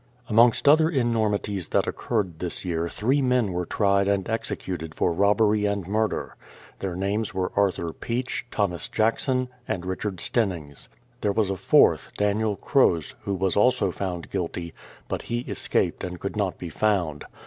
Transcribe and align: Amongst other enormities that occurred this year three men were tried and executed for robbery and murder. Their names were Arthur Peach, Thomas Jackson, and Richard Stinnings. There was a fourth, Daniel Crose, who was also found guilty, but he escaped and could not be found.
Amongst 0.29 0.67
other 0.67 0.89
enormities 0.89 1.69
that 1.69 1.85
occurred 1.85 2.39
this 2.39 2.65
year 2.65 2.89
three 2.89 3.21
men 3.21 3.51
were 3.53 3.67
tried 3.67 4.07
and 4.07 4.27
executed 4.27 4.95
for 4.95 5.13
robbery 5.13 5.67
and 5.67 5.87
murder. 5.87 6.35
Their 6.79 6.95
names 6.95 7.35
were 7.35 7.51
Arthur 7.55 7.93
Peach, 7.93 8.47
Thomas 8.49 8.87
Jackson, 8.89 9.47
and 9.67 9.85
Richard 9.85 10.19
Stinnings. 10.19 10.89
There 11.21 11.31
was 11.31 11.51
a 11.51 11.55
fourth, 11.55 12.09
Daniel 12.17 12.55
Crose, 12.57 13.13
who 13.25 13.35
was 13.35 13.55
also 13.55 13.91
found 13.91 14.31
guilty, 14.31 14.73
but 15.07 15.21
he 15.21 15.41
escaped 15.41 16.03
and 16.03 16.19
could 16.19 16.35
not 16.35 16.57
be 16.57 16.69
found. 16.69 17.25